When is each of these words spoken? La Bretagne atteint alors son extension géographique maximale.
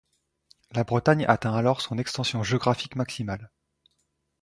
La 0.71 0.83
Bretagne 0.83 1.25
atteint 1.27 1.53
alors 1.53 1.79
son 1.81 1.99
extension 1.99 2.41
géographique 2.41 2.95
maximale. 2.95 3.51